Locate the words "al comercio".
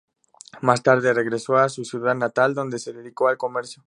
3.27-3.79